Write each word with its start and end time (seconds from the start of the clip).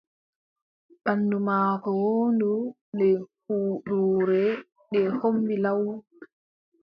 Banndu 1.03 1.37
maako 1.47 1.89
woondu, 2.01 2.51
nde 2.93 3.07
huuduure 3.45 4.43
ndee 4.87 5.07
hommbi 5.19 5.55
law. 5.65 5.83